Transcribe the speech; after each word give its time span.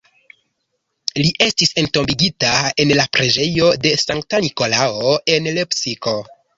Li 1.19 1.29
estis 1.47 1.75
entombigita 1.83 2.55
en 2.85 2.95
la 3.03 3.07
Preĝejo 3.19 3.71
de 3.87 3.95
Sankta 4.09 4.45
Nikolao, 4.51 5.17
en 5.39 5.57
Lepsiko. 5.63 6.21